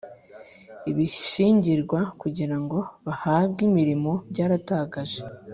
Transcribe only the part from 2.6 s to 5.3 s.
ngo bahabwe imirimo byaratagaje